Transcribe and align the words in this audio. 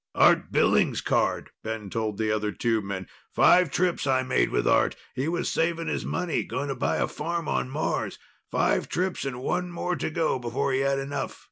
"Art 0.15 0.51
Billing's 0.51 0.99
card!" 0.99 1.51
Ben 1.63 1.91
told 1.91 2.17
the 2.17 2.31
other 2.31 2.51
tubemen. 2.51 3.05
"Five 3.35 3.69
trips 3.69 4.07
I 4.07 4.23
made 4.23 4.49
with 4.49 4.67
Art. 4.67 4.95
He 5.13 5.27
was 5.27 5.47
saving 5.47 5.89
his 5.89 6.03
money, 6.07 6.43
going 6.43 6.69
to 6.69 6.75
buy 6.75 6.95
a 6.97 7.07
farm 7.07 7.47
on 7.47 7.69
Mars. 7.69 8.17
Five 8.49 8.89
trips 8.89 9.25
and 9.25 9.43
one 9.43 9.69
more 9.69 9.95
to 9.95 10.09
go 10.09 10.39
before 10.39 10.73
he 10.73 10.79
had 10.79 10.97
enough. 10.97 11.39